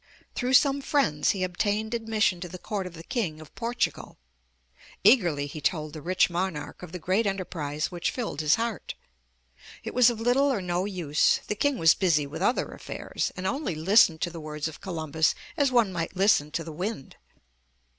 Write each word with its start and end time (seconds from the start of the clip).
Through 0.33 0.55
some 0.55 0.81
friends 0.81 1.29
he 1.29 1.43
obtained 1.43 1.93
admission 1.93 2.41
to 2.41 2.49
the 2.49 2.57
court 2.57 2.87
of 2.87 2.95
the 2.95 3.03
King 3.03 3.39
of 3.39 3.53
Portugal. 3.53 4.17
Eagerly 5.03 5.45
he 5.45 5.61
told 5.61 5.93
the 5.93 6.01
rich 6.01 6.27
monarch 6.27 6.81
of 6.81 6.91
the 6.91 6.97
great 6.97 7.27
enterprise 7.27 7.91
which 7.91 8.09
filled 8.09 8.41
his 8.41 8.55
heart. 8.55 8.95
It 9.83 9.93
was 9.93 10.09
of 10.09 10.19
little 10.19 10.51
or 10.51 10.59
no 10.59 10.85
use, 10.85 11.41
the 11.47 11.53
King 11.53 11.77
was 11.77 11.93
busy 11.93 12.25
with 12.25 12.41
other 12.41 12.69
affairs, 12.71 13.31
and 13.37 13.45
only 13.45 13.75
listened 13.75 14.21
to 14.21 14.31
the 14.31 14.41
words 14.41 14.67
of 14.67 14.81
Columbus 14.81 15.35
as 15.55 15.71
one 15.71 15.93
might 15.93 16.15
listen 16.17 16.49
to 16.49 16.63
the 16.63 16.73
wind. 16.73 17.17